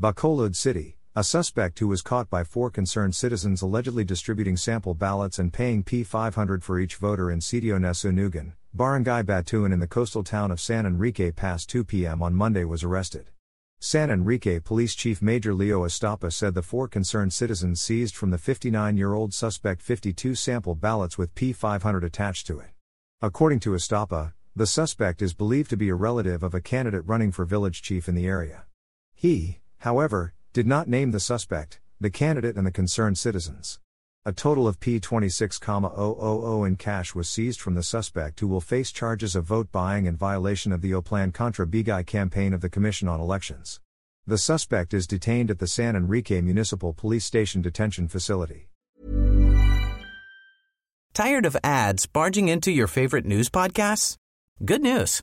[0.00, 0.96] Bacolod City.
[1.16, 5.82] A suspect who was caught by four concerned citizens allegedly distributing sample ballots and paying
[5.82, 10.86] P500 for each voter in Sitio Nesunugan, Barangay Batuan in the coastal town of San
[10.86, 12.22] Enrique past 2 p.m.
[12.22, 13.30] on Monday was arrested.
[13.80, 18.38] San Enrique Police Chief Major Leo Estapa said the four concerned citizens seized from the
[18.38, 22.70] 59 year old suspect 52 sample ballots with P500 attached to it.
[23.20, 27.32] According to Estapa, the suspect is believed to be a relative of a candidate running
[27.32, 28.64] for village chief in the area.
[29.16, 33.78] He, however, did not name the suspect, the candidate, and the concerned citizens.
[34.24, 39.34] A total of P26,000 in cash was seized from the suspect who will face charges
[39.34, 43.08] of vote buying and violation of the Oplan Plan Kontra Bigay campaign of the Commission
[43.08, 43.80] on Elections.
[44.26, 48.68] The suspect is detained at the San Enrique Municipal Police Station Detention Facility.
[51.14, 54.16] Tired of ads barging into your favorite news podcasts?
[54.64, 55.22] Good news.